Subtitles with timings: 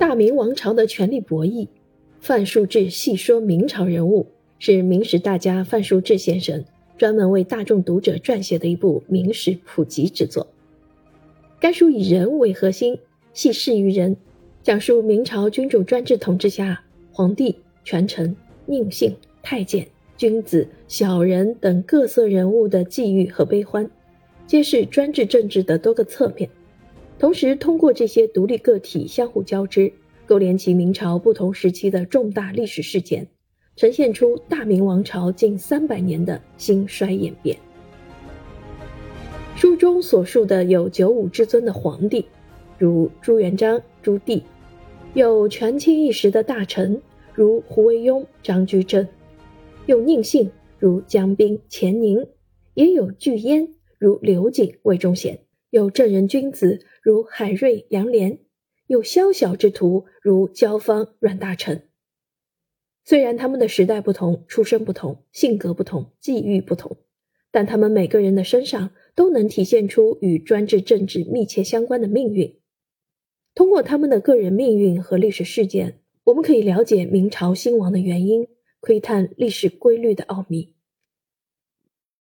[0.00, 1.68] 大明王朝的权力博弈，
[2.20, 4.26] 范树志细说明朝人物，
[4.58, 6.64] 是明史大家范树志先生
[6.96, 10.46] 专门为大众读者撰写的一部明史普及之作。
[11.60, 12.98] 该书以人为核心，
[13.34, 14.16] 细事于人，
[14.62, 16.82] 讲述明朝君主专制统治下
[17.12, 17.54] 皇帝、
[17.84, 18.34] 权臣、
[18.66, 19.86] 佞幸、太监、
[20.16, 23.88] 君子、小人等各色人物的际遇和悲欢，
[24.46, 26.48] 揭示专制政治的多个侧面。
[27.20, 29.92] 同时，通过这些独立个体相互交织，
[30.24, 33.28] 勾连起明朝不同时期的重大历史事件，
[33.76, 37.54] 呈现出大明王朝近三百年的兴衰演变。
[39.54, 42.24] 书中所述的有九五之尊的皇帝，
[42.78, 44.40] 如朱元璋、朱棣；
[45.12, 47.02] 有权倾一时的大臣，
[47.34, 49.04] 如胡惟庸、张居正；
[49.84, 52.24] 有佞幸，如江彬、钱宁；
[52.72, 55.36] 也有巨阉，如刘瑾、魏忠贤；
[55.70, 56.84] 有正人君子。
[57.02, 58.40] 如海瑞、杨涟，
[58.86, 61.82] 有宵小之徒，如焦芳、阮大铖。
[63.04, 66.98] 虽然他们的时代不同，出身不同，性格不同，际遇不同，
[67.50, 72.60] 但他们每个人的身上都能体现出与专制政治密切相关的命运。
[73.54, 78.46] 通过他们的个人命运和历史事件，我们可以了解明朝兴亡的原因，
[78.80, 80.74] 窥探历史规律的奥秘。